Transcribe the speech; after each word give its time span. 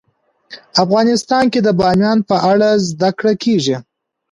افغانستان 0.83 1.43
کې 1.53 1.59
د 1.63 1.69
بامیان 1.79 2.17
په 2.29 2.35
اړه 2.51 2.69
زده 2.89 3.09
کړه 3.19 3.33
کېږي. 3.43 3.75